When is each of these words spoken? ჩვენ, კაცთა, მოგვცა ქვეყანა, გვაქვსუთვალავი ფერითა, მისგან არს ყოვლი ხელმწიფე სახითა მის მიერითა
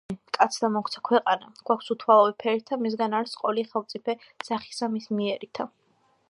ჩვენ, 0.09 0.17
კაცთა, 0.35 0.69
მოგვცა 0.75 1.01
ქვეყანა, 1.09 1.51
გვაქვსუთვალავი 1.67 2.35
ფერითა, 2.45 2.79
მისგან 2.87 3.17
არს 3.19 3.37
ყოვლი 3.43 3.67
ხელმწიფე 3.75 4.17
სახითა 4.49 4.91
მის 4.97 5.11
მიერითა 5.21 5.69